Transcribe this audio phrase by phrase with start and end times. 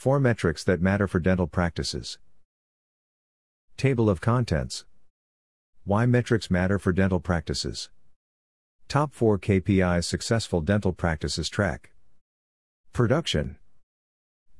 [0.00, 2.18] 4 metrics that matter for dental practices.
[3.76, 4.86] Table of contents.
[5.84, 7.90] Why metrics matter for dental practices.
[8.88, 11.90] Top 4 KPIs successful dental practices track.
[12.94, 13.58] Production.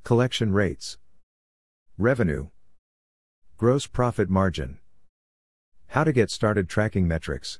[0.03, 0.99] Collection rates.
[1.97, 2.49] Revenue.
[3.57, 4.77] Gross profit margin.
[5.87, 7.59] How to get started tracking metrics.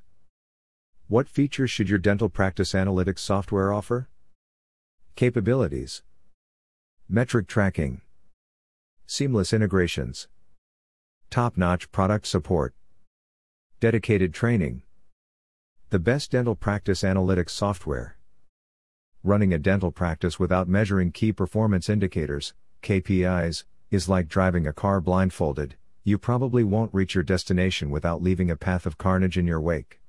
[1.07, 4.07] What features should your dental practice analytics software offer?
[5.15, 6.03] Capabilities.
[7.13, 7.99] Metric tracking.
[9.05, 10.29] Seamless integrations.
[11.29, 12.73] Top notch product support.
[13.81, 14.83] Dedicated training.
[15.89, 18.15] The best dental practice analytics software.
[19.25, 25.01] Running a dental practice without measuring key performance indicators, KPIs, is like driving a car
[25.01, 29.59] blindfolded, you probably won't reach your destination without leaving a path of carnage in your
[29.59, 29.99] wake.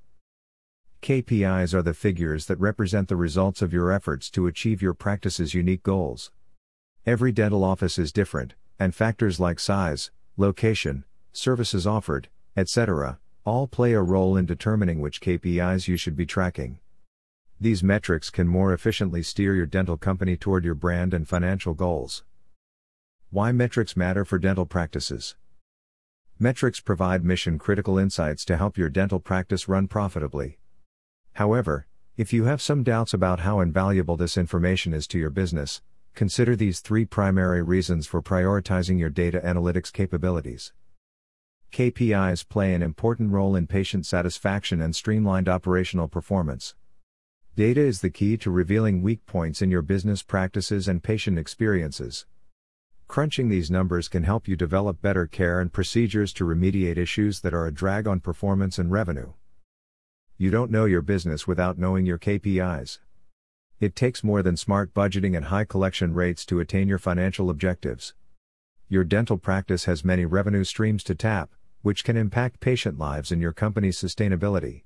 [1.02, 5.52] KPIs are the figures that represent the results of your efforts to achieve your practice's
[5.52, 6.30] unique goals.
[7.05, 13.93] Every dental office is different, and factors like size, location, services offered, etc., all play
[13.93, 16.79] a role in determining which KPIs you should be tracking.
[17.60, 22.23] These metrics can more efficiently steer your dental company toward your brand and financial goals.
[23.30, 25.35] Why metrics matter for dental practices.
[26.38, 30.59] Metrics provide mission critical insights to help your dental practice run profitably.
[31.32, 35.82] However, if you have some doubts about how invaluable this information is to your business,
[36.15, 40.73] consider these three primary reasons for prioritizing your data analytics capabilities.
[41.73, 46.74] KPIs play an important role in patient satisfaction and streamlined operational performance.
[47.57, 52.26] Data is the key to revealing weak points in your business practices and patient experiences.
[53.09, 57.54] Crunching these numbers can help you develop better care and procedures to remediate issues that
[57.54, 59.32] are a drag on performance and revenue.
[60.38, 62.99] You don't know your business without knowing your KPIs.
[63.83, 68.15] It takes more than smart budgeting and high collection rates to attain your financial objectives.
[68.88, 71.50] Your dental practice has many revenue streams to tap,
[71.81, 74.84] which can impact patient lives and your company's sustainability.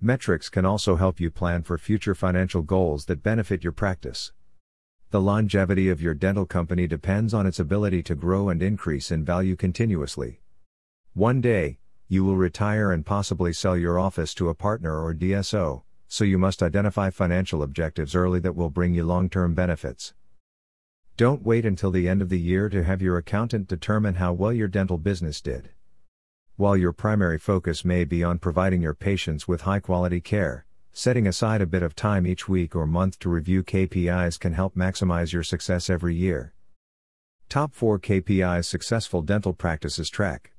[0.00, 4.32] Metrics can also help you plan for future financial goals that benefit your practice.
[5.10, 9.24] The longevity of your dental company depends on its ability to grow and increase in
[9.24, 10.40] value continuously.
[11.12, 11.78] One day,
[12.08, 16.38] you will retire and possibly sell your office to a partner or DSO, so you
[16.38, 20.14] must identify financial objectives early that will bring you long term benefits.
[21.16, 24.52] Don't wait until the end of the year to have your accountant determine how well
[24.52, 25.70] your dental business did.
[26.54, 31.26] While your primary focus may be on providing your patients with high quality care, setting
[31.26, 35.32] aside a bit of time each week or month to review KPIs can help maximize
[35.32, 36.54] your success every year.
[37.48, 40.52] Top 4 KPIs Successful Dental Practices Track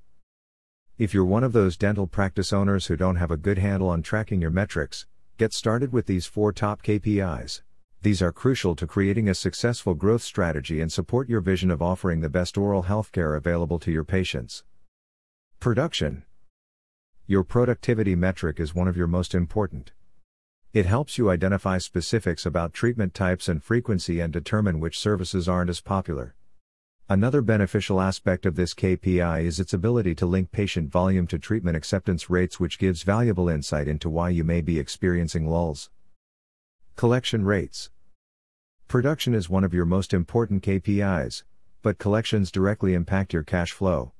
[0.97, 4.01] if you're one of those dental practice owners who don't have a good handle on
[4.01, 5.05] tracking your metrics,
[5.37, 7.61] get started with these four top KPIs.
[8.01, 12.21] These are crucial to creating a successful growth strategy and support your vision of offering
[12.21, 14.63] the best oral health care available to your patients.
[15.59, 16.23] Production
[17.27, 19.91] Your productivity metric is one of your most important.
[20.71, 25.69] It helps you identify specifics about treatment types and frequency and determine which services aren't
[25.69, 26.35] as popular.
[27.07, 31.77] Another beneficial aspect of this KPI is its ability to link patient volume to treatment
[31.77, 35.91] acceptance rates, which gives valuable insight into why you may be experiencing lulls.
[36.95, 37.91] Collection rates.
[38.87, 41.43] Production is one of your most important KPIs,
[41.83, 44.13] but collections directly impact your cash flow.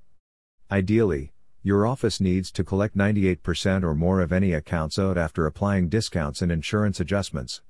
[0.69, 5.89] Ideally, your office needs to collect 98% or more of any accounts owed after applying
[5.89, 7.63] discounts and insurance adjustments.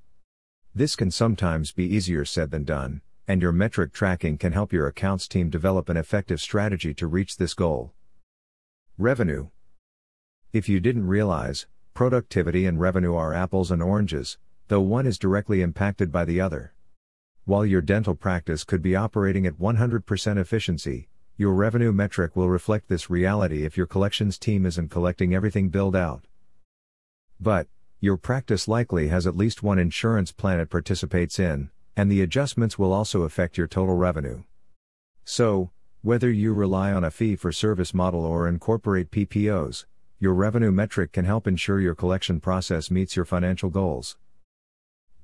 [0.74, 4.88] This can sometimes be easier said than done and your metric tracking can help your
[4.88, 7.94] accounts team develop an effective strategy to reach this goal.
[8.98, 9.50] Revenue.
[10.54, 14.38] If you didn't realize, productivity and revenue are apples and oranges,
[14.68, 16.74] though one is directly impacted by the other.
[17.46, 22.88] While your dental practice could be operating at 100% efficiency, your revenue metric will reflect
[22.88, 26.26] this reality if your collections team isn't collecting everything billed out.
[27.40, 27.68] But,
[28.00, 32.78] your practice likely has at least one insurance plan it participates in, and the adjustments
[32.78, 34.44] will also affect your total revenue.
[35.24, 35.72] So,
[36.02, 39.86] whether you rely on a fee for service model or incorporate PPOs,
[40.20, 44.18] your revenue metric can help ensure your collection process meets your financial goals.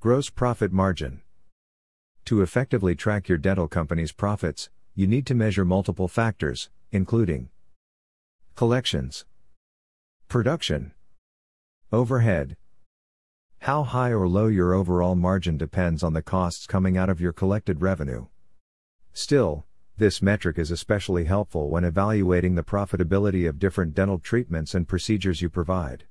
[0.00, 1.20] Gross profit margin.
[2.24, 7.48] To effectively track your dental company's profits, you need to measure multiple factors, including
[8.54, 9.24] collections,
[10.28, 10.92] production,
[11.92, 12.56] overhead,
[13.62, 17.32] how high or low your overall margin depends on the costs coming out of your
[17.32, 18.26] collected revenue.
[19.12, 19.66] Still,
[19.96, 25.40] this metric is especially helpful when evaluating the profitability of different dental treatments and procedures
[25.40, 26.06] you provide.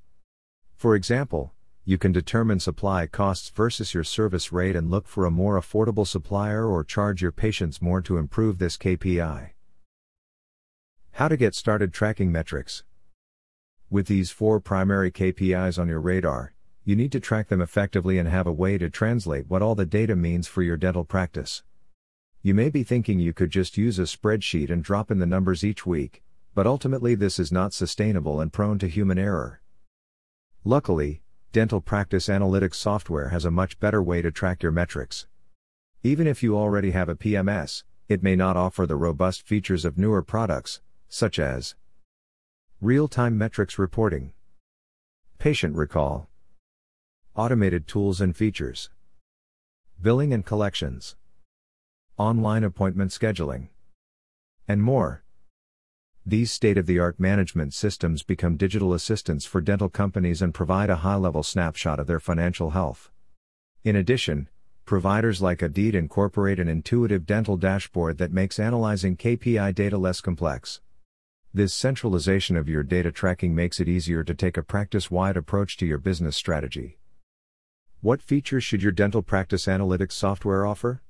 [0.78, 1.52] For example,
[1.84, 6.08] you can determine supply costs versus your service rate and look for a more affordable
[6.08, 9.50] supplier or charge your patients more to improve this KPI.
[11.12, 12.86] How to get started tracking metrics.
[13.90, 18.28] With these four primary KPIs on your radar, you need to track them effectively and
[18.28, 21.62] have a way to translate what all the data means for your dental practice.
[22.42, 25.64] You may be thinking you could just use a spreadsheet and drop in the numbers
[25.64, 26.24] each week,
[26.56, 29.62] but ultimately this is not sustainable and prone to human error.
[30.64, 35.28] Luckily, dental practice analytics software has a much better way to track your metrics.
[36.02, 40.00] Even if you already have a PMS, it may not offer the robust features of
[40.00, 41.76] newer products, such as
[42.82, 44.34] real time metrics reporting,
[45.38, 46.31] patient recall,
[47.36, 48.90] automated tools and features,
[50.02, 51.16] billing and collections,
[52.18, 53.70] online appointment scheduling,
[54.68, 55.24] and more.
[56.26, 60.90] These state of the art management systems become digital assistants for dental companies and provide
[60.90, 63.10] a high level snapshot of their financial health.
[63.84, 64.50] In addition,
[64.86, 70.82] providers like Adit incorporate an intuitive dental dashboard that makes analyzing KPI data less complex.
[71.54, 75.78] This centralization of your data tracking makes it easier to take a practice wide approach
[75.78, 76.98] to your business strategy.
[78.04, 81.04] What features should your dental practice analytics software offer?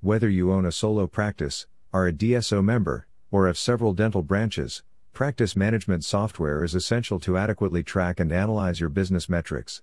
[0.00, 4.82] Whether you own a solo practice, are a DSO member, or have several dental branches,
[5.12, 9.82] practice management software is essential to adequately track and analyze your business metrics.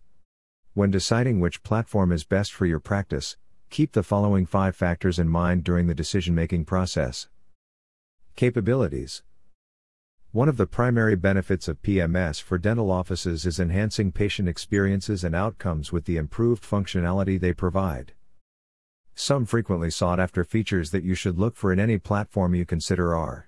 [0.73, 3.37] When deciding which platform is best for your practice,
[3.69, 7.27] keep the following five factors in mind during the decision making process.
[8.35, 9.21] Capabilities
[10.33, 15.33] One of the primary benefits of PMS for dental offices is enhancing patient experiences and
[15.33, 18.11] outcomes with the improved functionality they provide.
[19.15, 23.15] Some frequently sought after features that you should look for in any platform you consider
[23.15, 23.47] are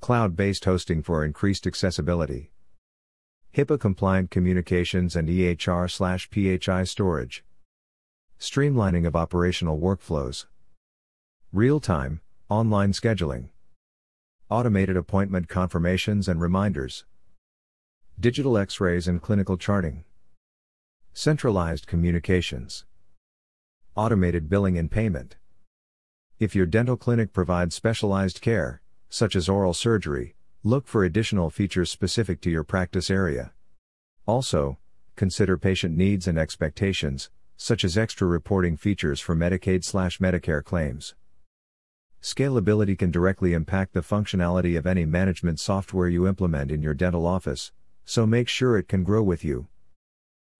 [0.00, 2.50] cloud based hosting for increased accessibility,
[3.54, 7.44] HIPAA compliant communications and EHR slash PHI storage,
[8.38, 10.46] streamlining of operational workflows,
[11.52, 13.50] real time, online scheduling,
[14.50, 17.04] automated appointment confirmations and reminders,
[18.18, 20.04] digital x rays and clinical charting,
[21.12, 22.86] centralized communications.
[23.94, 25.36] Automated billing and payment.
[26.38, 28.80] If your dental clinic provides specialized care,
[29.10, 33.52] such as oral surgery, look for additional features specific to your practice area.
[34.24, 34.78] Also,
[35.16, 41.14] consider patient needs and expectations, such as extra reporting features for Medicaid/Medicare claims.
[42.22, 47.26] Scalability can directly impact the functionality of any management software you implement in your dental
[47.26, 47.72] office,
[48.04, 49.68] so make sure it can grow with you.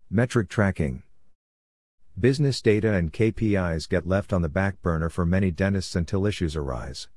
[0.08, 1.02] Metric tracking
[2.18, 6.56] Business data and KPIs get left on the back burner for many dentists until issues
[6.56, 7.08] arise.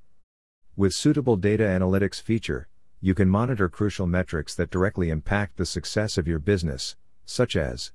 [0.76, 2.68] With suitable data analytics feature,
[3.00, 6.96] you can monitor crucial metrics that directly impact the success of your business,
[7.26, 7.92] such as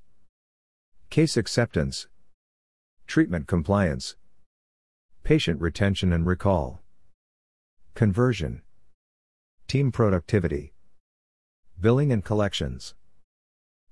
[1.09, 2.07] case acceptance,
[3.05, 4.15] treatment compliance,
[5.27, 6.79] patient retention and recall,
[7.95, 8.61] conversion,
[9.67, 10.71] team productivity,
[11.77, 12.95] billing and collections.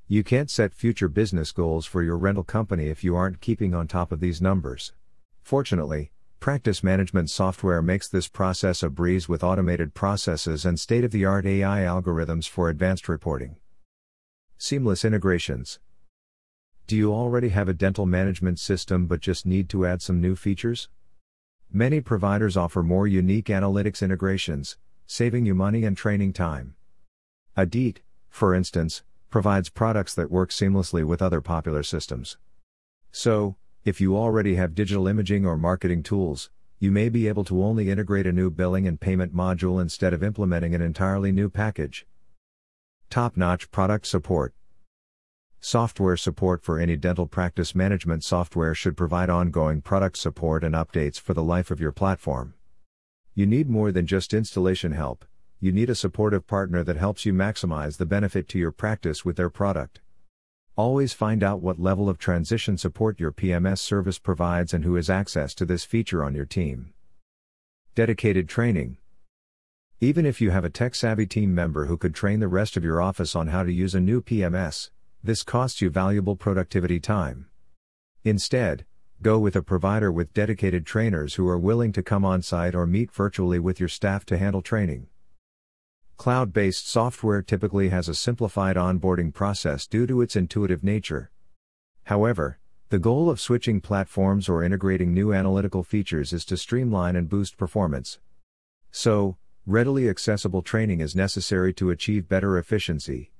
[0.07, 3.85] You can't set future business goals for your rental company if you aren't keeping on
[3.85, 4.93] top of these numbers.
[5.43, 6.09] Fortunately,
[6.39, 11.25] practice management software makes this process a breeze with automated processes and state of the
[11.25, 13.57] art AI algorithms for advanced reporting.
[14.57, 15.79] Seamless integrations.
[16.87, 20.37] Do you already have a dental management system but just need to add some new
[20.37, 20.87] features?
[21.75, 24.77] Many providers offer more unique analytics integrations,
[25.07, 26.73] saving you money and training time.
[27.57, 32.37] Adit, for instance, provides products that work seamlessly with other popular systems.
[33.11, 37.61] So, if you already have digital imaging or marketing tools, you may be able to
[37.61, 42.07] only integrate a new billing and payment module instead of implementing an entirely new package.
[43.09, 44.53] Top notch product support.
[45.67, 51.19] Software support for any dental practice management software should provide ongoing product support and updates
[51.19, 52.53] for the life of your platform.
[53.33, 55.25] You need more than just installation help,
[55.59, 59.37] you need a supportive partner that helps you maximize the benefit to your practice with
[59.37, 60.01] their product.
[60.75, 65.09] Always find out what level of transition support your PMS service provides and who has
[65.09, 66.93] access to this feature on your team.
[67.95, 68.97] Dedicated training.
[69.99, 72.83] Even if you have a tech savvy team member who could train the rest of
[72.83, 74.91] your office on how to use a new PMS,
[75.25, 77.47] this costs you valuable productivity time.
[78.23, 78.85] Instead,
[79.23, 82.85] go with a provider with dedicated trainers who are willing to come on site or
[82.85, 85.07] meet virtually with your staff to handle training.
[86.17, 91.31] Cloud based software typically has a simplified onboarding process due to its intuitive nature.
[92.03, 97.27] However, the goal of switching platforms or integrating new analytical features is to streamline and
[97.27, 98.19] boost performance.
[98.91, 103.31] So, readily accessible training is necessary to achieve better efficiency.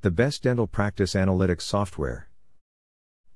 [0.00, 2.28] The best dental practice analytics software.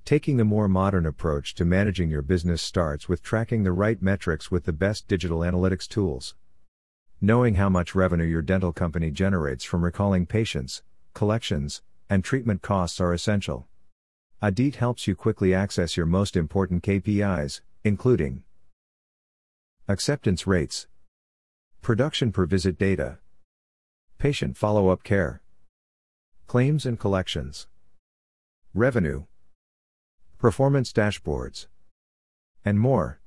[0.04, 4.48] Taking the more modern approach to managing your business starts with tracking the right metrics
[4.48, 6.36] with the best digital analytics tools.
[7.20, 13.00] Knowing how much revenue your dental company generates from recalling patients, collections, and treatment costs
[13.00, 13.66] are essential.
[14.40, 18.44] Adit helps you quickly access your most important KPIs, including
[19.88, 20.86] acceptance rates,
[21.80, 23.18] production per visit data,
[24.18, 25.42] patient follow up care,
[26.46, 27.66] claims and collections,
[28.74, 29.24] revenue,
[30.38, 31.66] performance dashboards,
[32.64, 33.20] and more.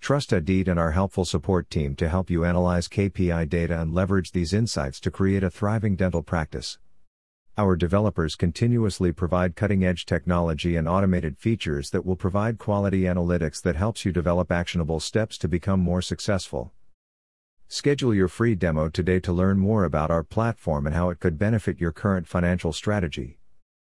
[0.00, 4.32] Trust Adit and our helpful support team to help you analyze KPI data and leverage
[4.32, 6.78] these insights to create a thriving dental practice.
[7.56, 13.60] Our developers continuously provide cutting edge technology and automated features that will provide quality analytics
[13.62, 16.72] that helps you develop actionable steps to become more successful.
[17.74, 21.38] Schedule your free demo today to learn more about our platform and how it could
[21.38, 23.38] benefit your current financial strategy.